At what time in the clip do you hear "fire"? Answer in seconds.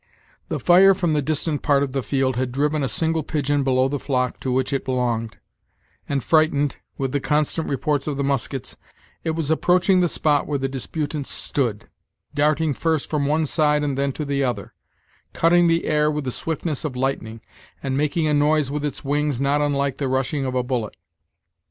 0.59-0.95